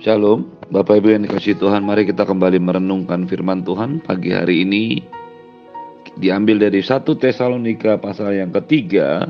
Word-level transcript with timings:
Shalom, 0.00 0.48
Bapak 0.72 1.04
Ibu 1.04 1.12
yang 1.12 1.28
dikasih 1.28 1.60
Tuhan, 1.60 1.84
mari 1.84 2.08
kita 2.08 2.24
kembali 2.24 2.56
merenungkan 2.56 3.28
firman 3.28 3.60
Tuhan 3.60 4.00
pagi 4.00 4.32
hari 4.32 4.64
ini. 4.64 5.04
Diambil 6.16 6.56
dari 6.56 6.80
1 6.80 7.04
Tesalonika 7.20 8.00
pasal 8.00 8.32
yang 8.32 8.48
ketiga, 8.48 9.28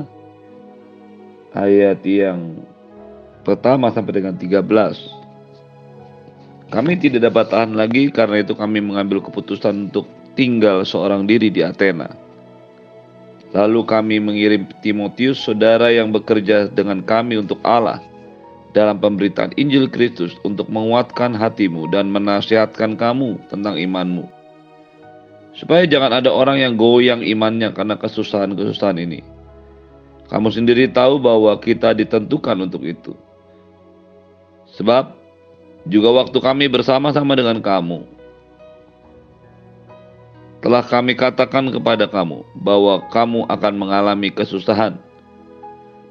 ayat 1.51 1.99
yang 2.07 2.63
pertama 3.43 3.91
sampai 3.91 4.23
dengan 4.23 4.39
13. 4.39 4.63
Kami 6.71 6.95
tidak 7.03 7.27
dapat 7.27 7.51
tahan 7.51 7.75
lagi 7.75 8.07
karena 8.07 8.39
itu 8.39 8.55
kami 8.55 8.79
mengambil 8.79 9.19
keputusan 9.27 9.91
untuk 9.91 10.07
tinggal 10.39 10.87
seorang 10.87 11.27
diri 11.27 11.51
di 11.51 11.67
Athena. 11.67 12.15
Lalu 13.51 13.83
kami 13.83 14.23
mengirim 14.23 14.71
Timotius, 14.79 15.43
saudara 15.43 15.91
yang 15.91 16.15
bekerja 16.15 16.71
dengan 16.71 17.03
kami 17.03 17.43
untuk 17.43 17.59
Allah, 17.67 17.99
dalam 18.71 18.99
pemberitaan 18.99 19.51
Injil 19.59 19.91
Kristus 19.91 20.35
untuk 20.47 20.71
menguatkan 20.71 21.35
hatimu 21.35 21.91
dan 21.91 22.11
menasihatkan 22.11 22.95
kamu 22.95 23.39
tentang 23.51 23.75
imanmu. 23.75 24.27
Supaya 25.51 25.83
jangan 25.83 26.23
ada 26.23 26.31
orang 26.31 26.63
yang 26.63 26.79
goyang 26.79 27.19
imannya 27.19 27.75
karena 27.75 27.99
kesusahan-kesusahan 27.99 29.03
ini. 29.03 29.19
Kamu 30.31 30.47
sendiri 30.47 30.87
tahu 30.87 31.19
bahwa 31.19 31.51
kita 31.59 31.91
ditentukan 31.91 32.55
untuk 32.63 32.87
itu. 32.87 33.11
Sebab 34.79 35.11
juga 35.91 36.15
waktu 36.15 36.39
kami 36.39 36.71
bersama-sama 36.71 37.35
dengan 37.35 37.59
kamu, 37.59 38.07
telah 40.63 40.85
kami 40.87 41.19
katakan 41.19 41.67
kepada 41.67 42.07
kamu 42.07 42.47
bahwa 42.63 43.03
kamu 43.11 43.43
akan 43.51 43.73
mengalami 43.75 44.31
kesusahan. 44.31 44.95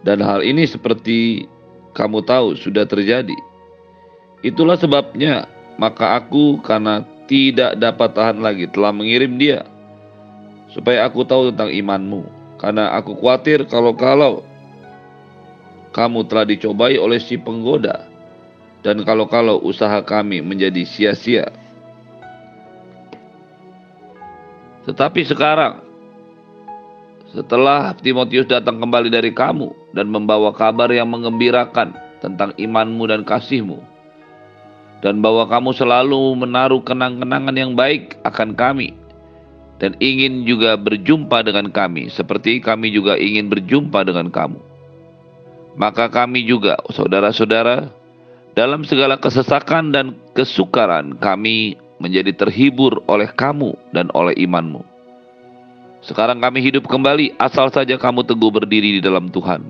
Dan 0.04 0.20
hal 0.20 0.44
ini 0.44 0.68
seperti 0.68 1.48
kamu 1.92 2.22
tahu 2.22 2.54
sudah 2.58 2.86
terjadi. 2.86 3.36
Itulah 4.40 4.78
sebabnya 4.80 5.50
maka 5.76 6.16
aku 6.16 6.60
karena 6.64 7.04
tidak 7.30 7.78
dapat 7.78 8.10
tahan 8.12 8.38
lagi 8.42 8.66
telah 8.68 8.90
mengirim 8.90 9.38
dia 9.38 9.62
supaya 10.70 11.06
aku 11.06 11.22
tahu 11.26 11.54
tentang 11.54 11.70
imanmu 11.70 12.26
karena 12.58 12.94
aku 12.94 13.14
khawatir 13.18 13.66
kalau-kalau 13.66 14.42
kamu 15.90 16.26
telah 16.30 16.46
dicobai 16.46 16.94
oleh 16.98 17.18
si 17.18 17.34
penggoda 17.34 18.06
dan 18.80 19.02
kalau-kalau 19.04 19.60
usaha 19.60 20.00
kami 20.00 20.40
menjadi 20.40 20.86
sia-sia. 20.86 21.52
Tetapi 24.88 25.20
sekarang 25.28 25.89
setelah 27.30 27.94
Timotius 27.94 28.50
datang 28.50 28.82
kembali 28.82 29.06
dari 29.10 29.30
kamu 29.30 29.94
dan 29.94 30.10
membawa 30.10 30.50
kabar 30.50 30.90
yang 30.90 31.10
mengembirakan 31.14 31.94
tentang 32.18 32.50
imanmu 32.58 33.06
dan 33.06 33.22
kasihmu, 33.22 33.78
dan 35.00 35.22
bahwa 35.22 35.46
kamu 35.46 35.70
selalu 35.72 36.36
menaruh 36.36 36.82
kenang-kenangan 36.82 37.54
yang 37.54 37.72
baik 37.78 38.18
akan 38.26 38.52
kami, 38.58 38.92
dan 39.78 39.94
ingin 40.02 40.42
juga 40.44 40.74
berjumpa 40.74 41.46
dengan 41.46 41.70
kami, 41.70 42.10
seperti 42.10 42.58
kami 42.60 42.90
juga 42.92 43.16
ingin 43.16 43.48
berjumpa 43.48 44.04
dengan 44.04 44.28
kamu. 44.28 44.60
Maka 45.78 46.10
kami 46.10 46.44
juga, 46.44 46.76
saudara-saudara, 46.90 47.88
dalam 48.58 48.82
segala 48.82 49.16
kesesakan 49.16 49.94
dan 49.94 50.18
kesukaran 50.34 51.14
kami 51.22 51.78
menjadi 52.02 52.34
terhibur 52.34 53.00
oleh 53.06 53.30
kamu 53.38 53.78
dan 53.94 54.10
oleh 54.18 54.34
imanmu 54.34 54.89
sekarang 56.00 56.40
kami 56.40 56.64
hidup 56.64 56.88
kembali 56.88 57.36
asal 57.36 57.68
saja 57.68 58.00
kamu 58.00 58.24
teguh 58.24 58.48
berdiri 58.48 58.96
di 58.98 59.00
dalam 59.04 59.28
Tuhan. 59.28 59.68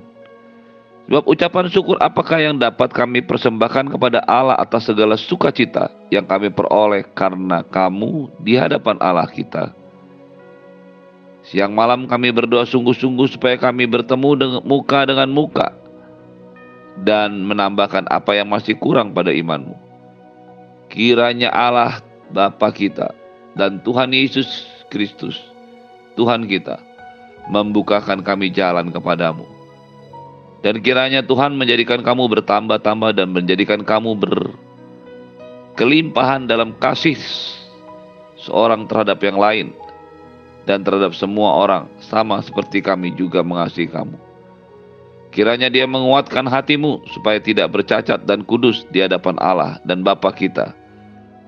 Sebab 1.11 1.27
ucapan 1.27 1.67
syukur 1.67 1.99
apakah 1.99 2.39
yang 2.39 2.55
dapat 2.55 2.87
kami 2.87 3.19
persembahkan 3.19 3.91
kepada 3.91 4.23
Allah 4.31 4.55
atas 4.55 4.87
segala 4.87 5.19
sukacita 5.19 5.91
yang 6.07 6.23
kami 6.23 6.47
peroleh 6.47 7.03
karena 7.11 7.67
kamu 7.67 8.31
di 8.39 8.55
hadapan 8.55 8.95
Allah 9.03 9.27
kita. 9.27 9.75
Siang 11.51 11.75
malam 11.75 12.07
kami 12.07 12.31
berdoa 12.31 12.63
sungguh-sungguh 12.63 13.27
supaya 13.27 13.59
kami 13.59 13.91
bertemu 13.91 14.29
dengan 14.39 14.61
muka 14.63 14.99
dengan 15.03 15.27
muka 15.27 15.67
dan 17.03 17.43
menambahkan 17.43 18.07
apa 18.07 18.31
yang 18.39 18.47
masih 18.47 18.79
kurang 18.79 19.11
pada 19.11 19.35
imanmu. 19.35 19.75
Kiranya 20.87 21.51
Allah 21.51 21.99
Bapa 22.31 22.71
kita 22.71 23.11
dan 23.59 23.83
Tuhan 23.83 24.15
Yesus 24.15 24.47
Kristus 24.87 25.50
Tuhan 26.21 26.45
kita, 26.45 26.77
membukakan 27.49 28.21
kami 28.21 28.53
jalan 28.53 28.93
kepadamu. 28.93 29.41
Dan 30.61 30.77
kiranya 30.85 31.25
Tuhan 31.25 31.57
menjadikan 31.57 32.05
kamu 32.05 32.29
bertambah-tambah 32.29 33.17
dan 33.17 33.33
menjadikan 33.33 33.81
kamu 33.81 34.13
berkelimpahan 35.73 36.45
dalam 36.45 36.77
kasih 36.77 37.17
seorang 38.37 38.85
terhadap 38.85 39.17
yang 39.25 39.41
lain 39.41 39.73
dan 40.69 40.85
terhadap 40.85 41.17
semua 41.17 41.65
orang 41.65 41.89
sama 41.97 42.37
seperti 42.45 42.85
kami 42.85 43.17
juga 43.17 43.41
mengasihi 43.41 43.89
kamu. 43.89 44.21
Kiranya 45.33 45.73
dia 45.73 45.89
menguatkan 45.89 46.45
hatimu 46.45 47.01
supaya 47.09 47.41
tidak 47.41 47.73
bercacat 47.73 48.29
dan 48.29 48.45
kudus 48.45 48.85
di 48.93 49.01
hadapan 49.01 49.41
Allah 49.41 49.81
dan 49.89 50.05
Bapa 50.05 50.29
kita 50.29 50.77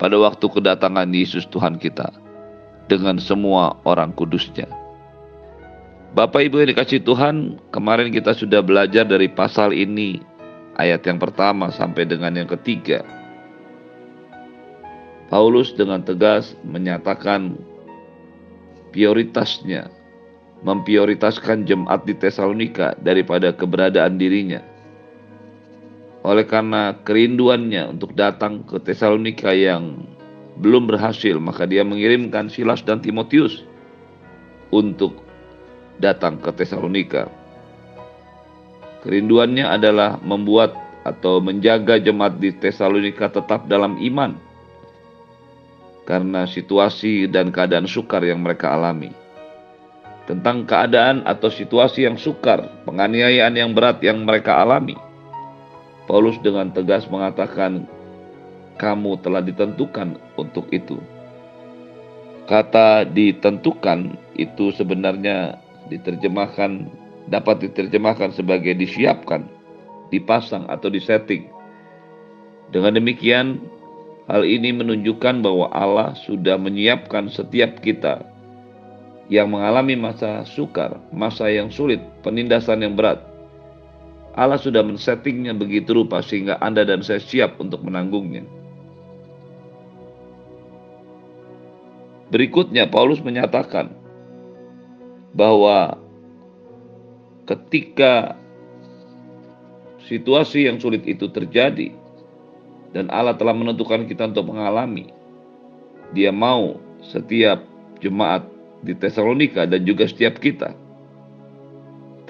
pada 0.01 0.17
waktu 0.17 0.49
kedatangan 0.49 1.13
Yesus 1.13 1.45
Tuhan 1.53 1.77
kita 1.77 2.22
dengan 2.87 3.19
semua 3.19 3.77
orang 3.87 4.11
kudusnya. 4.15 4.67
Bapak 6.13 6.45
Ibu 6.45 6.61
yang 6.61 6.69
dikasih 6.77 7.01
Tuhan, 7.01 7.57
kemarin 7.73 8.13
kita 8.13 8.37
sudah 8.37 8.61
belajar 8.61 9.01
dari 9.01 9.25
pasal 9.25 9.73
ini, 9.73 10.21
ayat 10.77 11.01
yang 11.09 11.17
pertama 11.17 11.73
sampai 11.73 12.05
dengan 12.05 12.37
yang 12.37 12.45
ketiga. 12.45 13.01
Paulus 15.33 15.73
dengan 15.73 16.05
tegas 16.05 16.53
menyatakan 16.61 17.57
prioritasnya, 18.93 19.89
memprioritaskan 20.61 21.65
jemaat 21.65 22.05
di 22.05 22.13
Tesalonika 22.13 22.93
daripada 23.01 23.49
keberadaan 23.49 24.21
dirinya. 24.21 24.61
Oleh 26.21 26.45
karena 26.45 26.93
kerinduannya 27.01 27.89
untuk 27.89 28.13
datang 28.13 28.61
ke 28.69 28.77
Tesalonika 28.85 29.49
yang 29.49 30.12
belum 30.59 30.85
berhasil, 30.85 31.37
maka 31.41 31.65
dia 31.65 31.81
mengirimkan 31.81 32.49
Silas 32.49 32.85
dan 32.85 33.01
Timotius 33.01 33.65
untuk 34.69 35.25
datang 35.97 36.37
ke 36.41 36.49
Tesalonika. 36.53 37.29
Kerinduannya 39.05 39.67
adalah 39.67 40.17
membuat 40.23 40.73
atau 41.03 41.43
menjaga 41.43 41.99
jemaat 41.99 42.39
di 42.39 42.55
Tesalonika 42.55 43.27
tetap 43.27 43.67
dalam 43.67 43.99
iman 43.99 44.39
karena 46.03 46.47
situasi 46.47 47.27
dan 47.31 47.51
keadaan 47.51 47.87
sukar 47.87 48.23
yang 48.23 48.43
mereka 48.43 48.75
alami. 48.75 49.11
Tentang 50.23 50.63
keadaan 50.63 51.27
atau 51.27 51.51
situasi 51.51 52.07
yang 52.07 52.15
sukar, 52.15 52.63
penganiayaan 52.87 53.59
yang 53.59 53.75
berat 53.75 53.99
yang 53.99 54.23
mereka 54.23 54.63
alami, 54.63 54.95
Paulus 56.07 56.39
dengan 56.39 56.71
tegas 56.71 57.07
mengatakan 57.11 57.83
kamu 58.79 59.19
telah 59.19 59.43
ditentukan 59.43 60.15
untuk 60.39 60.69
itu. 60.73 60.99
Kata 62.43 63.07
ditentukan 63.07 64.19
itu 64.35 64.75
sebenarnya 64.75 65.57
diterjemahkan 65.87 66.91
dapat 67.31 67.63
diterjemahkan 67.69 68.35
sebagai 68.35 68.75
disiapkan, 68.75 69.47
dipasang 70.11 70.67
atau 70.67 70.91
disetting. 70.91 71.47
Dengan 72.73 72.99
demikian, 72.99 73.63
hal 74.27 74.43
ini 74.43 74.75
menunjukkan 74.75 75.39
bahwa 75.39 75.71
Allah 75.71 76.17
sudah 76.19 76.59
menyiapkan 76.59 77.31
setiap 77.31 77.79
kita 77.79 78.27
yang 79.31 79.55
mengalami 79.55 79.95
masa 79.95 80.43
sukar, 80.43 80.99
masa 81.15 81.47
yang 81.47 81.71
sulit, 81.71 82.03
penindasan 82.25 82.83
yang 82.83 82.97
berat. 82.97 83.23
Allah 84.33 84.57
sudah 84.57 84.81
men-settingnya 84.81 85.53
begitu 85.53 85.93
rupa 85.93 86.19
sehingga 86.25 86.57
Anda 86.59 86.83
dan 86.83 87.05
saya 87.05 87.21
siap 87.21 87.61
untuk 87.61 87.85
menanggungnya. 87.85 88.62
Berikutnya 92.31 92.87
Paulus 92.87 93.19
menyatakan 93.19 93.91
bahwa 95.33 95.97
ketika 97.49 98.37
situasi 100.07 100.69
yang 100.69 100.79
sulit 100.79 101.03
itu 101.03 101.27
terjadi 101.31 101.91
dan 102.93 103.09
Allah 103.09 103.33
telah 103.33 103.57
menentukan 103.57 104.05
kita 104.05 104.29
untuk 104.29 104.53
mengalami, 104.53 105.09
Dia 106.13 106.29
mau 106.29 106.77
setiap 107.01 107.65
jemaat 107.97 108.45
di 108.85 108.93
Tesalonika 108.93 109.65
dan 109.65 109.81
juga 109.81 110.05
setiap 110.05 110.37
kita 110.37 110.77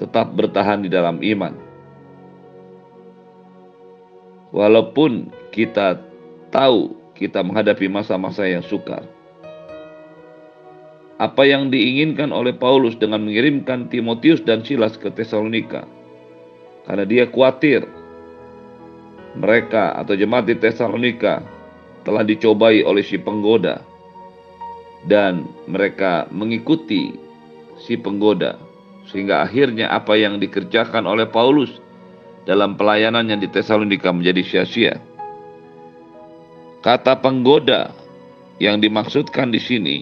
tetap 0.00 0.32
bertahan 0.34 0.82
di 0.82 0.90
dalam 0.90 1.20
iman. 1.22 1.54
Walaupun 4.54 5.34
kita 5.50 5.98
tahu 6.54 6.94
kita 7.18 7.42
menghadapi 7.42 7.90
masa-masa 7.90 8.46
yang 8.46 8.62
sukar, 8.62 9.02
apa 11.24 11.48
yang 11.48 11.72
diinginkan 11.72 12.28
oleh 12.28 12.52
Paulus 12.52 12.92
dengan 13.00 13.24
mengirimkan 13.24 13.88
Timotius 13.88 14.44
dan 14.44 14.60
Silas 14.60 15.00
ke 15.00 15.08
Tesalonika. 15.08 15.88
Karena 16.84 17.08
dia 17.08 17.24
khawatir 17.24 17.88
mereka 19.40 19.96
atau 19.96 20.12
jemaat 20.12 20.44
di 20.44 20.60
Tesalonika 20.60 21.40
telah 22.04 22.20
dicobai 22.20 22.84
oleh 22.84 23.00
si 23.00 23.16
penggoda 23.16 23.80
dan 25.08 25.48
mereka 25.64 26.28
mengikuti 26.28 27.16
si 27.80 27.96
penggoda 27.96 28.60
sehingga 29.08 29.40
akhirnya 29.40 29.88
apa 29.88 30.12
yang 30.20 30.36
dikerjakan 30.36 31.08
oleh 31.08 31.24
Paulus 31.24 31.80
dalam 32.44 32.76
pelayanannya 32.76 33.40
di 33.40 33.48
Tesalonika 33.48 34.12
menjadi 34.12 34.44
sia-sia. 34.44 35.00
Kata 36.84 37.16
penggoda 37.16 37.96
yang 38.60 38.76
dimaksudkan 38.84 39.48
di 39.48 39.56
sini 39.56 39.96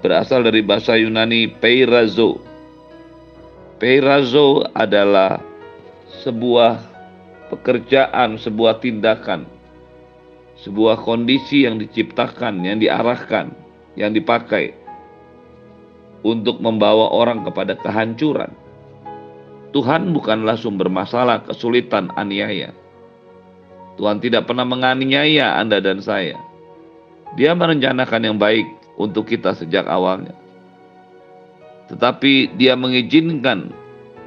berasal 0.00 0.44
dari 0.44 0.64
bahasa 0.64 0.96
Yunani 0.96 1.48
peirazo. 1.48 2.40
Peirazo 3.80 4.64
adalah 4.76 5.40
sebuah 6.20 6.80
pekerjaan, 7.48 8.36
sebuah 8.36 8.80
tindakan 8.84 9.60
sebuah 10.60 11.00
kondisi 11.00 11.64
yang 11.64 11.80
diciptakan, 11.80 12.60
yang 12.64 12.78
diarahkan, 12.80 13.52
yang 13.96 14.12
dipakai 14.12 14.76
untuk 16.20 16.60
membawa 16.60 17.08
orang 17.16 17.40
kepada 17.48 17.76
kehancuran. 17.80 18.52
Tuhan 19.72 20.12
bukanlah 20.12 20.58
sumber 20.60 20.92
masalah, 20.92 21.40
kesulitan, 21.46 22.12
aniaya. 22.18 22.76
Tuhan 23.96 24.20
tidak 24.20 24.50
pernah 24.50 24.66
menganiaya 24.68 25.56
Anda 25.56 25.80
dan 25.80 26.04
saya. 26.04 26.36
Dia 27.38 27.54
merencanakan 27.54 28.20
yang 28.26 28.36
baik 28.36 28.66
untuk 29.00 29.24
kita 29.24 29.56
sejak 29.56 29.88
awalnya. 29.88 30.36
Tetapi 31.88 32.54
dia 32.60 32.76
mengizinkan 32.76 33.72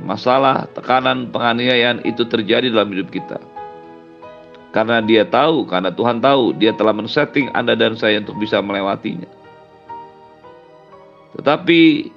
masalah, 0.02 0.66
tekanan, 0.74 1.30
penganiayaan 1.30 2.02
itu 2.04 2.26
terjadi 2.26 2.74
dalam 2.74 2.92
hidup 2.92 3.14
kita 3.14 3.38
karena 4.74 5.06
dia 5.06 5.22
tahu, 5.22 5.70
karena 5.70 5.94
Tuhan 5.94 6.18
tahu, 6.18 6.58
dia 6.58 6.74
telah 6.74 6.98
men-setting 6.98 7.54
Anda 7.54 7.78
dan 7.78 7.94
saya 7.94 8.18
untuk 8.26 8.42
bisa 8.42 8.58
melewatinya. 8.58 9.30
Tetapi 11.38 12.10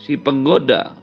si 0.00 0.16
penggoda 0.16 0.96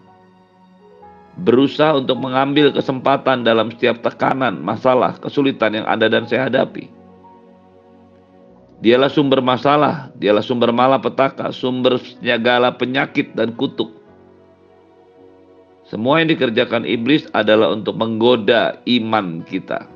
berusaha 1.45 2.01
untuk 2.01 2.17
mengambil 2.17 2.73
kesempatan 2.73 3.45
dalam 3.45 3.69
setiap 3.77 4.01
tekanan, 4.01 4.65
masalah, 4.65 5.13
kesulitan 5.21 5.77
yang 5.77 5.85
Anda 5.85 6.09
dan 6.09 6.25
saya 6.25 6.49
hadapi. 6.49 6.89
Dialah 8.83 9.07
sumber 9.07 9.39
masalah, 9.39 10.11
dialah 10.19 10.43
sumber 10.43 10.75
malapetaka, 10.75 11.55
sumber 11.55 12.03
segala 12.19 12.75
penyakit 12.75 13.31
dan 13.31 13.55
kutuk. 13.55 13.95
Semua 15.87 16.19
yang 16.19 16.35
dikerjakan 16.35 16.83
iblis 16.83 17.23
adalah 17.31 17.71
untuk 17.71 17.95
menggoda 17.95 18.75
iman 18.83 19.39
kita. 19.47 19.87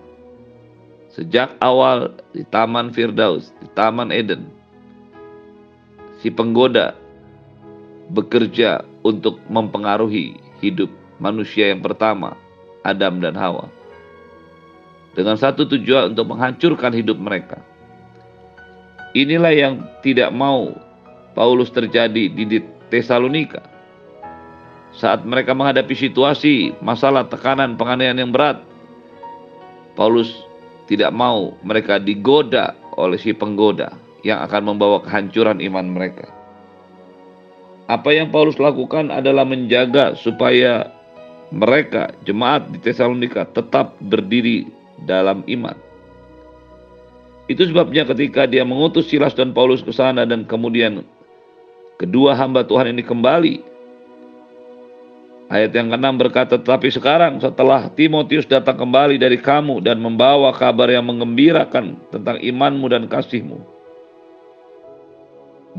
Sejak 1.11 1.51
awal 1.59 2.15
di 2.31 2.47
Taman 2.47 2.95
Firdaus, 2.95 3.51
di 3.59 3.67
Taman 3.75 4.07
Eden, 4.07 4.47
si 6.23 6.31
penggoda 6.31 6.95
bekerja 8.15 8.87
untuk 9.03 9.35
mempengaruhi 9.51 10.39
hidup 10.63 10.87
manusia 11.19 11.75
yang 11.75 11.83
pertama, 11.83 12.39
Adam 12.87 13.19
dan 13.19 13.35
Hawa. 13.35 13.67
Dengan 15.11 15.35
satu 15.35 15.67
tujuan 15.67 16.15
untuk 16.15 16.31
menghancurkan 16.31 16.95
hidup 16.95 17.19
mereka. 17.19 17.66
Inilah 19.15 19.53
yang 19.55 19.73
tidak 20.03 20.33
mau 20.35 20.75
Paulus 21.37 21.69
terjadi 21.69 22.27
di 22.33 22.59
Tesalonika. 22.89 23.61
Saat 24.97 25.23
mereka 25.23 25.53
menghadapi 25.53 25.93
situasi, 25.93 26.73
masalah, 26.81 27.29
tekanan, 27.29 27.77
penganiayaan 27.77 28.17
yang 28.17 28.33
berat, 28.33 28.57
Paulus 29.93 30.33
tidak 30.89 31.13
mau 31.13 31.53
mereka 31.61 32.01
digoda 32.01 32.73
oleh 32.97 33.21
si 33.21 33.35
penggoda 33.35 33.93
yang 34.25 34.41
akan 34.41 34.73
membawa 34.73 34.97
kehancuran 35.05 35.61
iman 35.61 35.85
mereka. 35.93 36.25
Apa 37.87 38.11
yang 38.11 38.33
Paulus 38.33 38.59
lakukan 38.59 39.13
adalah 39.13 39.47
menjaga 39.47 40.17
supaya 40.17 40.91
mereka, 41.53 42.11
jemaat 42.27 42.67
di 42.73 42.81
Tesalonika, 42.83 43.47
tetap 43.47 43.95
berdiri 44.03 44.67
dalam 45.07 45.45
iman. 45.47 45.86
Itu 47.47 47.63
sebabnya 47.63 48.03
ketika 48.03 48.43
dia 48.43 48.67
mengutus 48.67 49.07
Silas 49.07 49.31
dan 49.31 49.55
Paulus 49.55 49.79
ke 49.79 49.95
sana 49.95 50.27
dan 50.27 50.43
kemudian 50.43 51.03
kedua 51.95 52.35
hamba 52.35 52.67
Tuhan 52.67 52.91
ini 52.91 53.03
kembali 53.03 53.77
Ayat 55.47 55.71
yang 55.71 55.87
keenam 55.87 56.19
berkata, 56.19 56.59
tetapi 56.59 56.91
sekarang 56.91 57.39
setelah 57.39 57.87
Timotius 57.95 58.43
datang 58.43 58.75
kembali 58.75 59.15
dari 59.15 59.39
kamu 59.39 59.79
dan 59.79 59.95
membawa 60.03 60.51
kabar 60.51 60.91
yang 60.91 61.07
mengembirakan 61.07 61.95
tentang 62.11 62.35
imanmu 62.43 62.83
dan 62.91 63.07
kasihmu, 63.07 63.55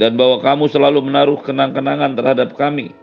dan 0.01 0.17
bahwa 0.17 0.41
kamu 0.41 0.73
selalu 0.73 1.05
menaruh 1.05 1.37
kenang-kenangan 1.45 2.17
terhadap 2.17 2.57
kami, 2.57 2.97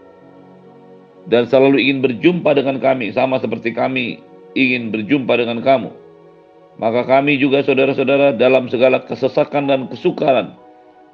dan 1.29 1.45
selalu 1.45 1.85
ingin 1.85 2.01
berjumpa 2.01 2.57
dengan 2.57 2.81
kami, 2.81 3.13
sama 3.13 3.37
seperti 3.37 3.69
kami 3.69 4.25
ingin 4.57 4.89
berjumpa 4.89 5.37
dengan 5.37 5.61
kamu. 5.61 5.93
Maka 6.75 7.07
kami 7.07 7.39
juga 7.39 7.63
saudara-saudara 7.63 8.35
dalam 8.35 8.67
segala 8.67 8.99
kesesakan 9.03 9.71
dan 9.71 9.81
kesukaran 9.87 10.55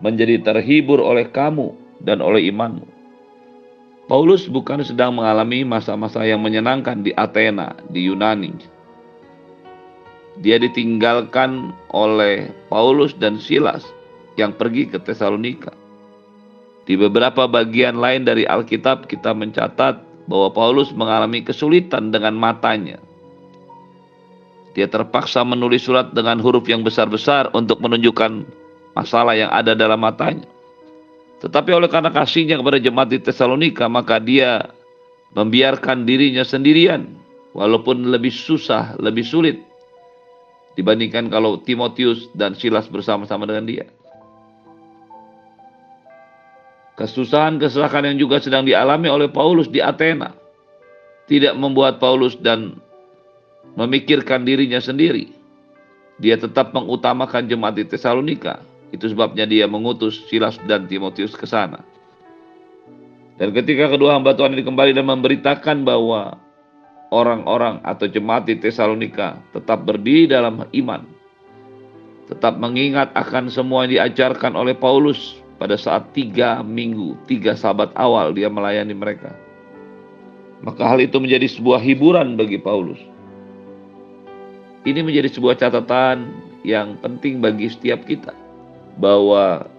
menjadi 0.01 0.41
terhibur 0.41 0.97
oleh 0.97 1.29
kamu 1.29 1.69
dan 2.01 2.17
oleh 2.17 2.49
imanmu 2.49 3.01
Paulus 4.11 4.49
bukan 4.51 4.83
sedang 4.83 5.15
mengalami 5.15 5.63
masa-masa 5.63 6.27
yang 6.27 6.43
menyenangkan 6.43 6.99
di 6.99 7.15
Athena, 7.15 7.71
di 7.95 8.11
Yunani. 8.11 8.51
Dia 10.43 10.59
ditinggalkan 10.59 11.71
oleh 11.95 12.51
Paulus 12.67 13.15
dan 13.15 13.39
Silas 13.39 13.87
yang 14.35 14.51
pergi 14.51 14.91
ke 14.91 14.99
Tesalonika. 14.99 15.71
Di 16.83 16.99
beberapa 16.99 17.47
bagian 17.47 18.03
lain 18.03 18.27
dari 18.27 18.43
Alkitab 18.43 19.07
kita 19.07 19.31
mencatat 19.31 20.03
bahwa 20.27 20.51
Paulus 20.51 20.91
mengalami 20.91 21.39
kesulitan 21.39 22.11
dengan 22.11 22.35
matanya. 22.35 22.99
Dia 24.71 24.87
terpaksa 24.87 25.43
menulis 25.43 25.83
surat 25.83 26.15
dengan 26.15 26.39
huruf 26.39 26.63
yang 26.71 26.81
besar-besar 26.81 27.51
untuk 27.51 27.83
menunjukkan 27.83 28.47
masalah 28.95 29.35
yang 29.35 29.51
ada 29.51 29.75
dalam 29.75 29.99
matanya. 29.99 30.47
Tetapi 31.43 31.73
oleh 31.73 31.89
karena 31.89 32.13
kasihnya 32.13 32.55
kepada 32.61 32.77
jemaat 32.77 33.09
di 33.11 33.19
Tesalonika, 33.19 33.89
maka 33.89 34.21
dia 34.21 34.71
membiarkan 35.33 36.05
dirinya 36.05 36.45
sendirian, 36.45 37.07
walaupun 37.51 38.13
lebih 38.13 38.31
susah, 38.31 38.95
lebih 39.01 39.25
sulit 39.25 39.57
dibandingkan 40.75 41.27
kalau 41.27 41.59
Timotius 41.59 42.31
dan 42.31 42.55
Silas 42.55 42.87
bersama-sama 42.87 43.43
dengan 43.43 43.67
dia. 43.67 43.85
Kesusahan, 46.95 47.57
kesalahan 47.57 48.13
yang 48.13 48.27
juga 48.27 48.37
sedang 48.37 48.63
dialami 48.63 49.09
oleh 49.09 49.27
Paulus 49.31 49.65
di 49.67 49.81
Athena 49.81 50.37
tidak 51.25 51.57
membuat 51.57 51.97
Paulus 51.97 52.37
dan 52.37 52.77
memikirkan 53.75 54.43
dirinya 54.43 54.79
sendiri. 54.79 55.31
Dia 56.21 56.37
tetap 56.37 56.75
mengutamakan 56.75 57.49
jemaat 57.49 57.81
di 57.81 57.85
Tesalonika 57.87 58.61
itu 58.91 59.07
sebabnya 59.07 59.47
dia 59.47 59.65
mengutus 59.65 60.27
Silas 60.27 60.59
dan 60.67 60.85
Timotius 60.85 61.33
ke 61.33 61.47
sana. 61.47 61.79
Dan 63.39 63.55
ketika 63.55 63.89
kedua 63.89 64.19
hamba 64.19 64.37
Tuhan 64.37 64.53
ini 64.53 64.61
kembali 64.61 64.91
dan 64.93 65.07
memberitakan 65.07 65.81
bahwa 65.81 66.37
orang-orang 67.09 67.81
atau 67.81 68.05
jemaat 68.05 68.45
di 68.45 68.59
Tesalonika 68.59 69.39
tetap 69.55 69.87
berdiri 69.87 70.29
dalam 70.29 70.61
iman, 70.61 71.01
tetap 72.29 72.59
mengingat 72.61 73.09
akan 73.17 73.49
semua 73.49 73.87
yang 73.87 73.97
diajarkan 73.97 74.53
oleh 74.53 74.77
Paulus 74.77 75.41
pada 75.57 75.73
saat 75.79 76.11
tiga 76.13 76.61
minggu, 76.61 77.17
tiga 77.25 77.57
sahabat 77.57 77.89
awal 77.97 78.35
dia 78.35 78.51
melayani 78.51 78.93
mereka. 78.93 79.33
Maka 80.61 80.85
hal 80.85 81.01
itu 81.01 81.17
menjadi 81.17 81.49
sebuah 81.49 81.81
hiburan 81.81 82.37
bagi 82.37 82.61
Paulus. 82.61 83.01
Ini 84.81 85.05
menjadi 85.05 85.29
sebuah 85.29 85.61
catatan 85.61 86.33
yang 86.65 86.97
penting 87.05 87.37
bagi 87.37 87.69
setiap 87.69 88.01
kita 88.01 88.33
bahwa 88.97 89.69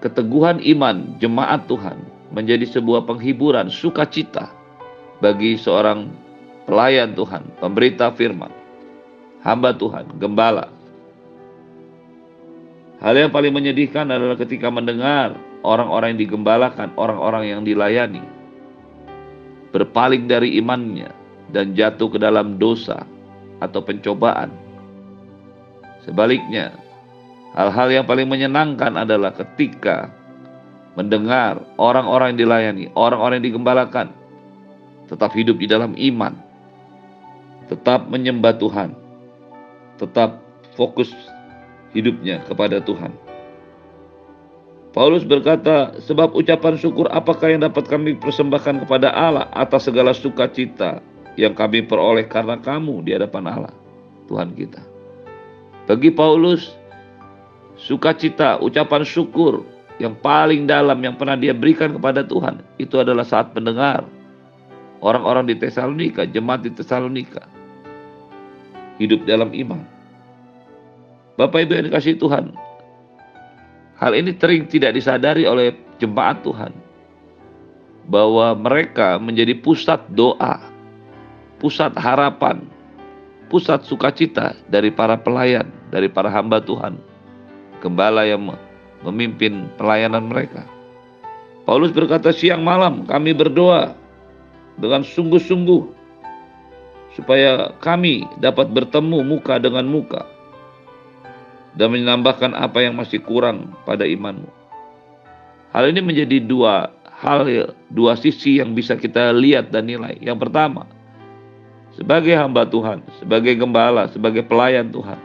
keteguhan 0.00 0.56
iman 0.72 1.20
jemaat 1.20 1.68
Tuhan 1.68 2.00
menjadi 2.32 2.64
sebuah 2.64 3.04
penghiburan, 3.04 3.68
sukacita 3.68 4.48
bagi 5.20 5.60
seorang 5.60 6.08
pelayan 6.64 7.12
Tuhan, 7.12 7.44
pemberita 7.60 8.08
firman, 8.16 8.48
hamba 9.44 9.76
Tuhan, 9.76 10.08
gembala. 10.16 10.72
Hal 13.04 13.12
yang 13.12 13.34
paling 13.34 13.52
menyedihkan 13.52 14.08
adalah 14.08 14.40
ketika 14.40 14.72
mendengar 14.72 15.36
orang-orang 15.60 16.16
yang 16.16 16.20
digembalakan, 16.24 16.88
orang-orang 16.96 17.52
yang 17.52 17.60
dilayani, 17.68 18.24
berpaling 19.76 20.24
dari 20.24 20.56
imannya 20.56 21.12
dan 21.52 21.76
jatuh 21.76 22.08
ke 22.08 22.16
dalam 22.16 22.56
dosa 22.56 23.11
atau 23.62 23.78
pencobaan. 23.86 24.50
Sebaliknya, 26.02 26.82
Hal-hal 27.52 27.88
yang 27.92 28.04
paling 28.08 28.32
menyenangkan 28.32 28.96
adalah 28.96 29.36
ketika 29.36 30.08
mendengar 30.96 31.60
orang-orang 31.76 32.32
yang 32.32 32.48
dilayani, 32.48 32.84
orang-orang 32.96 33.40
yang 33.40 33.52
digembalakan, 33.52 34.08
tetap 35.12 35.36
hidup 35.36 35.60
di 35.60 35.68
dalam 35.68 35.92
iman, 35.92 36.32
tetap 37.68 38.08
menyembah 38.08 38.56
Tuhan, 38.56 38.96
tetap 40.00 40.40
fokus 40.72 41.12
hidupnya 41.92 42.40
kepada 42.48 42.80
Tuhan. 42.80 43.12
Paulus 44.96 45.24
berkata, 45.24 46.00
sebab 46.04 46.32
ucapan 46.32 46.76
syukur 46.80 47.08
apakah 47.12 47.52
yang 47.52 47.64
dapat 47.64 47.84
kami 47.84 48.16
persembahkan 48.16 48.84
kepada 48.84 49.12
Allah 49.12 49.48
atas 49.52 49.88
segala 49.88 50.16
sukacita 50.16 51.04
yang 51.38 51.56
kami 51.56 51.84
peroleh 51.84 52.28
karena 52.28 52.60
kamu 52.60 53.04
di 53.04 53.16
hadapan 53.16 53.44
Allah, 53.48 53.74
Tuhan 54.28 54.52
kita. 54.52 54.82
Bagi 55.88 56.12
Paulus, 56.12 56.76
sukacita, 57.76 58.60
ucapan 58.60 59.02
syukur 59.02 59.64
yang 59.98 60.16
paling 60.20 60.68
dalam 60.68 60.98
yang 61.00 61.16
pernah 61.16 61.36
dia 61.36 61.52
berikan 61.56 61.92
kepada 61.96 62.22
Tuhan, 62.22 62.60
itu 62.76 63.00
adalah 63.00 63.24
saat 63.24 63.50
mendengar 63.56 64.04
orang-orang 65.02 65.50
di 65.50 65.54
Tesalonika, 65.58 66.28
jemaat 66.28 66.64
di 66.64 66.70
Tesalonika, 66.72 67.44
hidup 69.00 69.24
dalam 69.26 69.50
iman. 69.50 69.82
Bapak 71.40 71.64
Ibu 71.64 71.72
yang 71.80 71.86
dikasih 71.88 72.20
Tuhan, 72.20 72.52
Hal 74.02 74.18
ini 74.18 74.34
sering 74.34 74.66
tidak 74.66 74.98
disadari 74.98 75.46
oleh 75.46 75.78
jemaat 76.02 76.42
Tuhan. 76.42 76.74
Bahwa 78.10 78.50
mereka 78.58 79.14
menjadi 79.22 79.54
pusat 79.62 80.02
doa, 80.10 80.58
pusat 81.62 81.94
harapan, 81.94 82.66
pusat 83.46 83.86
sukacita 83.86 84.58
dari 84.66 84.90
para 84.90 85.14
pelayan, 85.14 85.70
dari 85.94 86.10
para 86.10 86.26
hamba 86.26 86.58
Tuhan. 86.58 86.98
Gembala 87.78 88.26
yang 88.26 88.50
memimpin 89.06 89.70
pelayanan 89.78 90.26
mereka. 90.26 90.66
Paulus 91.62 91.94
berkata 91.94 92.34
siang 92.34 92.66
malam 92.66 93.06
kami 93.06 93.30
berdoa 93.30 93.94
dengan 94.74 95.06
sungguh-sungguh 95.06 96.02
supaya 97.14 97.70
kami 97.78 98.26
dapat 98.42 98.74
bertemu 98.74 99.22
muka 99.22 99.62
dengan 99.62 99.86
muka 99.86 100.26
dan 101.78 101.94
menambahkan 101.94 102.52
apa 102.58 102.82
yang 102.82 102.98
masih 102.98 103.22
kurang 103.22 103.78
pada 103.86 104.02
imanmu. 104.02 104.50
Hal 105.72 105.88
ini 105.88 106.04
menjadi 106.04 106.42
dua 106.42 106.92
hal, 107.22 107.72
dua 107.88 108.12
sisi 108.18 108.58
yang 108.60 108.74
bisa 108.76 108.98
kita 108.98 109.32
lihat 109.32 109.70
dan 109.72 109.88
nilai. 109.88 110.18
Yang 110.20 110.48
pertama, 110.48 110.84
sebagai 111.96 112.32
hamba 112.36 112.64
Tuhan, 112.64 113.04
sebagai 113.20 113.56
gembala, 113.56 114.08
sebagai 114.08 114.44
pelayan 114.44 114.88
Tuhan, 114.88 115.20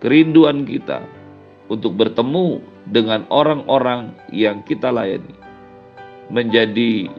kerinduan 0.00 0.64
kita 0.64 1.04
untuk 1.68 1.94
bertemu 1.94 2.64
dengan 2.88 3.28
orang-orang 3.28 4.16
yang 4.32 4.64
kita 4.64 4.88
layani 4.90 5.36
menjadi 6.32 7.10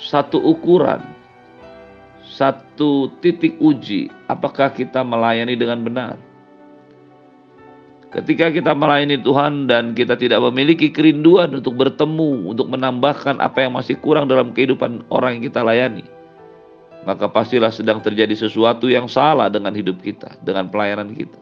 satu 0.00 0.40
ukuran, 0.40 1.02
satu 2.24 3.12
titik 3.20 3.56
uji 3.60 4.08
apakah 4.28 4.72
kita 4.72 5.04
melayani 5.04 5.54
dengan 5.56 5.82
benar. 5.84 6.16
Ketika 8.06 8.48
kita 8.48 8.72
melayani 8.72 9.20
Tuhan 9.20 9.68
dan 9.68 9.92
kita 9.92 10.16
tidak 10.16 10.40
memiliki 10.48 10.88
kerinduan 10.88 11.52
untuk 11.52 11.76
bertemu, 11.76 12.48
untuk 12.48 12.70
menambahkan 12.72 13.42
apa 13.44 13.66
yang 13.66 13.76
masih 13.76 13.98
kurang 14.00 14.24
dalam 14.24 14.56
kehidupan 14.56 15.04
orang 15.12 15.36
yang 15.36 15.44
kita 15.52 15.60
layani, 15.60 16.06
maka 17.06 17.30
pastilah 17.30 17.70
sedang 17.70 18.02
terjadi 18.02 18.34
sesuatu 18.34 18.90
yang 18.90 19.06
salah 19.06 19.46
dengan 19.46 19.70
hidup 19.72 20.02
kita, 20.02 20.34
dengan 20.42 20.66
pelayanan 20.66 21.14
kita. 21.14 21.38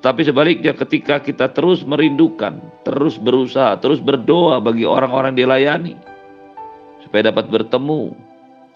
Tetapi 0.00 0.22
sebaliknya 0.24 0.72
ketika 0.72 1.20
kita 1.20 1.52
terus 1.52 1.84
merindukan, 1.84 2.56
terus 2.88 3.20
berusaha, 3.20 3.76
terus 3.76 4.00
berdoa 4.00 4.62
bagi 4.64 4.88
orang-orang 4.88 5.36
dilayani, 5.36 5.98
supaya 7.04 7.28
dapat 7.28 7.52
bertemu 7.52 8.16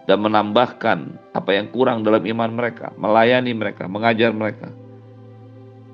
dan 0.05 0.19
menambahkan 0.21 0.99
apa 1.33 1.51
yang 1.55 1.71
kurang 1.73 2.03
dalam 2.05 2.21
iman 2.27 2.51
mereka, 2.53 2.93
melayani 2.99 3.55
mereka, 3.55 3.87
mengajar 3.87 4.35
mereka, 4.35 4.69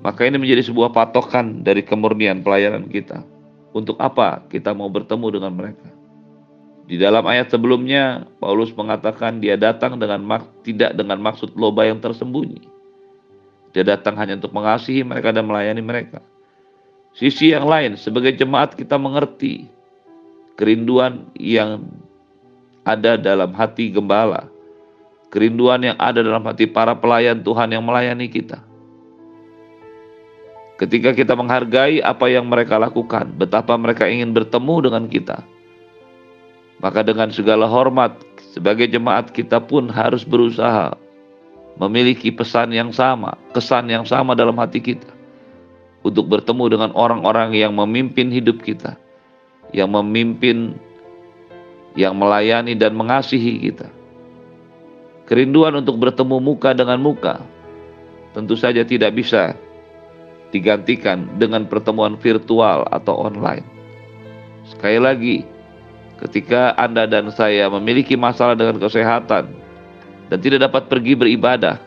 maka 0.01 0.25
ini 0.25 0.39
menjadi 0.41 0.71
sebuah 0.71 0.91
patokan 0.95 1.61
dari 1.61 1.85
kemurnian 1.85 2.41
pelayanan 2.43 2.89
kita. 2.89 3.23
Untuk 3.69 4.01
apa 4.01 4.41
kita 4.49 4.73
mau 4.73 4.89
bertemu 4.89 5.27
dengan 5.29 5.53
mereka? 5.53 5.88
Di 6.89 6.97
dalam 6.97 7.21
ayat 7.29 7.53
sebelumnya, 7.53 8.25
Paulus 8.41 8.73
mengatakan 8.73 9.37
dia 9.37 9.53
datang 9.53 10.01
dengan 10.01 10.25
tidak 10.65 10.97
dengan 10.97 11.21
maksud 11.21 11.53
loba 11.53 11.85
yang 11.85 12.01
tersembunyi. 12.01 12.65
Dia 13.77 13.85
datang 13.85 14.17
hanya 14.17 14.41
untuk 14.41 14.49
mengasihi 14.49 15.05
mereka 15.05 15.29
dan 15.29 15.45
melayani 15.45 15.85
mereka. 15.85 16.25
Sisi 17.13 17.53
yang 17.53 17.69
lain, 17.69 17.93
sebagai 17.93 18.33
jemaat 18.33 18.73
kita 18.73 18.97
mengerti 18.97 19.69
kerinduan 20.57 21.29
yang 21.37 21.85
ada 22.81 23.21
dalam 23.21 23.53
hati 23.53 23.93
gembala, 23.93 24.49
kerinduan 25.29 25.93
yang 25.93 25.97
ada 26.01 26.25
dalam 26.25 26.41
hati 26.41 26.65
para 26.65 26.97
pelayan 26.97 27.45
Tuhan 27.45 27.69
yang 27.69 27.85
melayani 27.85 28.25
kita. 28.33 28.65
Ketika 30.81 31.13
kita 31.13 31.37
menghargai 31.37 32.01
apa 32.01 32.25
yang 32.33 32.49
mereka 32.49 32.81
lakukan, 32.81 33.29
betapa 33.37 33.77
mereka 33.77 34.09
ingin 34.09 34.33
bertemu 34.33 34.89
dengan 34.89 35.05
kita. 35.05 35.58
Maka 36.79 37.03
dengan 37.03 37.27
segala 37.31 37.67
hormat, 37.67 38.15
sebagai 38.55 38.87
jemaat 38.87 39.35
kita 39.35 39.59
pun 39.59 39.91
harus 39.91 40.23
berusaha 40.23 40.95
memiliki 41.79 42.31
pesan 42.31 42.71
yang 42.71 42.91
sama, 42.91 43.35
kesan 43.51 43.87
yang 43.91 44.07
sama 44.07 44.35
dalam 44.35 44.55
hati 44.55 44.79
kita. 44.79 45.11
Untuk 45.99 46.31
bertemu 46.31 46.65
dengan 46.71 46.91
orang-orang 46.95 47.51
yang 47.55 47.75
memimpin 47.75 48.31
hidup 48.31 48.63
kita. 48.63 48.95
Yang 49.75 49.89
memimpin, 49.99 50.57
yang 51.99 52.15
melayani 52.15 52.79
dan 52.79 52.95
mengasihi 52.95 53.59
kita. 53.67 53.91
Kerinduan 55.27 55.75
untuk 55.77 55.99
bertemu 55.99 56.39
muka 56.39 56.71
dengan 56.71 56.97
muka 57.03 57.43
tentu 58.33 58.55
saja 58.57 58.85
tidak 58.85 59.17
bisa 59.17 59.57
digantikan 60.49 61.29
dengan 61.37 61.65
pertemuan 61.69 62.17
virtual 62.17 62.85
atau 62.89 63.29
online. 63.29 63.65
Sekali 64.65 64.99
lagi, 65.01 65.35
ketika 66.19 66.75
Anda 66.75 67.07
dan 67.07 67.31
saya 67.31 67.71
memiliki 67.71 68.19
masalah 68.19 68.53
dengan 68.53 68.77
kesehatan 68.77 69.49
dan 70.29 70.37
tidak 70.43 70.69
dapat 70.69 70.91
pergi 70.91 71.15
beribadah, 71.15 71.79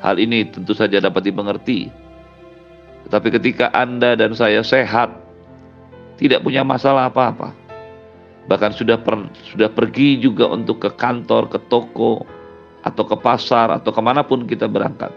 hal 0.00 0.16
ini 0.16 0.46
tentu 0.48 0.72
saja 0.72 1.02
dapat 1.02 1.26
dimengerti. 1.26 1.90
Tetapi 3.08 3.28
ketika 3.40 3.70
Anda 3.74 4.14
dan 4.14 4.34
saya 4.34 4.62
sehat, 4.62 5.10
tidak 6.18 6.42
punya 6.42 6.62
masalah 6.62 7.10
apa-apa, 7.10 7.54
bahkan 8.46 8.70
sudah 8.74 8.98
per, 8.98 9.28
sudah 9.48 9.70
pergi 9.70 10.18
juga 10.18 10.48
untuk 10.48 10.82
ke 10.82 10.90
kantor, 10.94 11.50
ke 11.50 11.58
toko, 11.66 12.22
atau 12.86 13.04
ke 13.04 13.16
pasar, 13.18 13.74
atau 13.74 13.90
ke 13.90 14.00
mana 14.00 14.22
pun 14.22 14.46
kita 14.46 14.70
berangkat, 14.70 15.10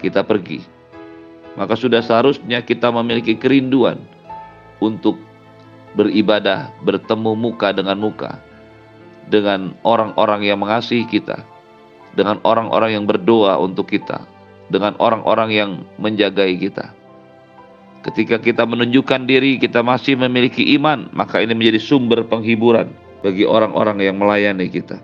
kita 0.00 0.24
pergi 0.24 0.80
maka 1.58 1.74
sudah 1.74 2.02
seharusnya 2.02 2.62
kita 2.62 2.92
memiliki 2.94 3.34
kerinduan 3.34 3.98
untuk 4.78 5.18
beribadah, 5.94 6.70
bertemu 6.84 7.32
muka 7.34 7.74
dengan 7.74 7.98
muka 7.98 8.38
dengan 9.30 9.78
orang-orang 9.86 10.44
yang 10.44 10.58
mengasihi 10.60 11.06
kita, 11.06 11.40
dengan 12.18 12.42
orang-orang 12.42 12.98
yang 12.98 13.04
berdoa 13.06 13.56
untuk 13.62 13.88
kita, 13.88 14.26
dengan 14.68 14.98
orang-orang 14.98 15.50
yang 15.54 15.70
menjagai 16.02 16.58
kita. 16.58 16.90
Ketika 18.02 18.42
kita 18.42 18.66
menunjukkan 18.66 19.24
diri 19.30 19.56
kita 19.56 19.80
masih 19.86 20.18
memiliki 20.18 20.74
iman, 20.76 21.08
maka 21.14 21.38
ini 21.40 21.54
menjadi 21.54 21.80
sumber 21.80 22.26
penghiburan 22.26 22.90
bagi 23.22 23.46
orang-orang 23.46 24.02
yang 24.02 24.16
melayani 24.18 24.66
kita. 24.66 24.98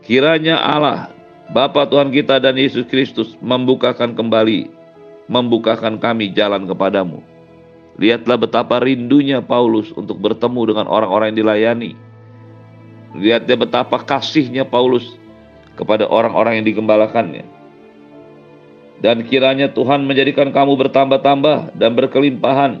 Kiranya 0.00 0.56
Allah, 0.56 1.12
Bapa 1.52 1.84
Tuhan 1.84 2.08
kita 2.14 2.40
dan 2.40 2.56
Yesus 2.56 2.88
Kristus 2.88 3.36
membukakan 3.44 4.16
kembali 4.16 4.80
membukakan 5.30 6.02
kami 6.02 6.34
jalan 6.34 6.66
kepadamu. 6.66 7.22
Lihatlah 8.00 8.40
betapa 8.40 8.80
rindunya 8.80 9.44
Paulus 9.44 9.92
untuk 9.92 10.16
bertemu 10.24 10.72
dengan 10.72 10.88
orang-orang 10.88 11.36
yang 11.36 11.38
dilayani. 11.44 11.92
Lihatlah 13.12 13.60
betapa 13.60 14.00
kasihnya 14.00 14.64
Paulus 14.64 15.20
kepada 15.76 16.08
orang-orang 16.08 16.60
yang 16.60 16.66
digembalakannya. 16.72 17.44
Dan 19.04 19.24
kiranya 19.28 19.68
Tuhan 19.68 20.08
menjadikan 20.08 20.48
kamu 20.52 20.80
bertambah-tambah 20.80 21.76
dan 21.76 21.92
berkelimpahan 21.96 22.80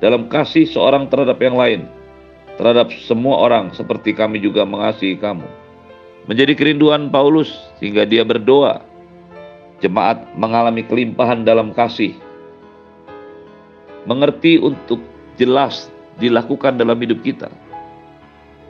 dalam 0.00 0.28
kasih 0.28 0.68
seorang 0.68 1.08
terhadap 1.08 1.40
yang 1.40 1.56
lain, 1.56 1.88
terhadap 2.60 2.92
semua 3.04 3.48
orang 3.48 3.72
seperti 3.72 4.12
kami 4.12 4.40
juga 4.40 4.64
mengasihi 4.68 5.16
kamu. 5.20 5.44
Menjadi 6.28 6.52
kerinduan 6.56 7.12
Paulus 7.12 7.52
sehingga 7.80 8.08
dia 8.08 8.24
berdoa 8.24 8.80
jemaat 9.84 10.24
mengalami 10.36 10.80
kelimpahan 10.84 11.44
dalam 11.44 11.76
kasih. 11.76 12.16
Mengerti 14.04 14.60
untuk 14.60 15.00
jelas 15.40 15.88
dilakukan 16.20 16.76
dalam 16.76 17.00
hidup 17.00 17.24
kita. 17.24 17.48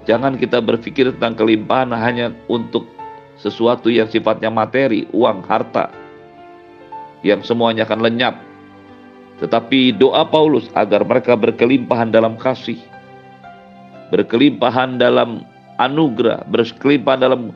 Jangan 0.05 0.37
kita 0.37 0.61
berpikir 0.61 1.17
tentang 1.17 1.35
kelimpahan 1.35 1.91
hanya 1.97 2.31
untuk 2.47 2.85
sesuatu 3.41 3.89
yang 3.89 4.07
sifatnya 4.07 4.53
materi, 4.53 5.09
uang, 5.11 5.43
harta, 5.49 5.91
yang 7.25 7.41
semuanya 7.41 7.89
akan 7.89 8.05
lenyap. 8.05 8.37
Tetapi 9.41 9.97
doa 9.97 10.23
Paulus 10.29 10.71
agar 10.77 11.03
mereka 11.03 11.35
berkelimpahan 11.35 12.13
dalam 12.15 12.39
kasih, 12.39 12.79
berkelimpahan 14.15 15.01
dalam 15.01 15.43
anugerah, 15.81 16.47
berkelimpahan 16.47 17.21
dalam 17.25 17.51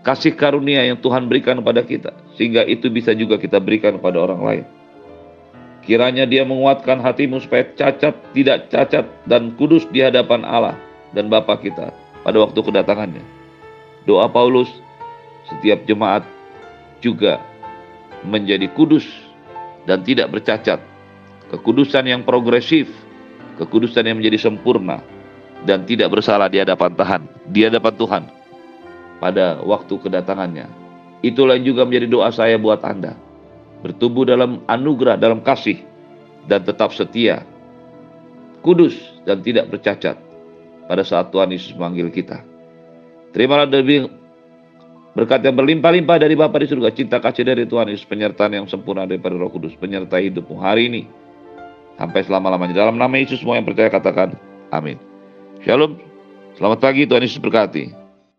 kasih 0.00 0.32
karunia 0.32 0.80
yang 0.86 0.96
Tuhan 0.96 1.28
berikan 1.28 1.60
kepada 1.60 1.84
kita, 1.84 2.10
sehingga 2.38 2.64
itu 2.64 2.88
bisa 2.88 3.12
juga 3.12 3.36
kita 3.36 3.60
berikan 3.60 4.00
kepada 4.00 4.16
orang 4.16 4.40
lain. 4.40 4.64
Kiranya 5.90 6.22
dia 6.22 6.46
menguatkan 6.46 7.02
hatimu 7.02 7.42
supaya 7.42 7.66
cacat, 7.74 8.14
tidak 8.30 8.70
cacat, 8.70 9.10
dan 9.26 9.58
kudus 9.58 9.82
di 9.90 9.98
hadapan 9.98 10.46
Allah 10.46 10.78
dan 11.10 11.26
Bapa 11.26 11.58
kita 11.58 11.90
pada 12.22 12.38
waktu 12.46 12.62
kedatangannya. 12.62 13.26
Doa 14.06 14.30
Paulus, 14.30 14.70
setiap 15.50 15.82
jemaat 15.90 16.22
juga 17.02 17.42
menjadi 18.22 18.70
kudus 18.70 19.02
dan 19.82 20.06
tidak 20.06 20.30
bercacat. 20.30 20.78
Kekudusan 21.50 22.06
yang 22.06 22.22
progresif, 22.22 22.86
kekudusan 23.58 24.06
yang 24.06 24.22
menjadi 24.22 24.46
sempurna, 24.46 25.02
dan 25.66 25.82
tidak 25.90 26.14
bersalah 26.14 26.46
di 26.46 26.62
hadapan 26.62 26.94
Tuhan, 26.94 27.22
di 27.50 27.66
hadapan 27.66 27.94
Tuhan 27.98 28.22
pada 29.18 29.58
waktu 29.66 29.98
kedatangannya. 29.98 30.70
Itulah 31.26 31.58
juga 31.58 31.82
menjadi 31.82 32.06
doa 32.06 32.30
saya 32.30 32.54
buat 32.62 32.78
Anda 32.86 33.18
bertumbuh 33.80 34.28
dalam 34.28 34.60
anugerah, 34.68 35.16
dalam 35.16 35.40
kasih, 35.40 35.80
dan 36.46 36.64
tetap 36.64 36.92
setia, 36.92 37.44
kudus 38.60 38.96
dan 39.24 39.40
tidak 39.40 39.68
bercacat 39.72 40.16
pada 40.86 41.02
saat 41.04 41.32
Tuhan 41.32 41.52
Yesus 41.52 41.76
memanggil 41.76 42.08
kita. 42.12 42.42
Terimalah 43.30 43.70
dari 43.70 44.04
berkat 45.14 45.42
yang 45.46 45.54
berlimpah-limpah 45.54 46.16
dari 46.18 46.34
Bapa 46.34 46.58
di 46.58 46.66
surga, 46.66 46.90
cinta 46.94 47.18
kasih 47.22 47.46
dari 47.46 47.64
Tuhan 47.66 47.90
Yesus, 47.90 48.06
penyertaan 48.06 48.56
yang 48.56 48.66
sempurna 48.66 49.06
daripada 49.06 49.38
Roh 49.38 49.50
Kudus, 49.52 49.74
penyertai 49.78 50.30
hidupmu 50.32 50.58
hari 50.58 50.90
ini 50.90 51.02
sampai 52.00 52.24
selama-lamanya. 52.24 52.74
Dalam 52.74 52.96
nama 52.96 53.14
Yesus 53.20 53.44
semua 53.44 53.60
yang 53.60 53.68
percaya 53.68 53.92
katakan 53.92 54.34
amin. 54.72 54.96
Shalom. 55.60 56.00
Selamat 56.56 56.80
pagi 56.80 57.04
Tuhan 57.04 57.22
Yesus 57.24 57.40
berkati. 57.40 57.99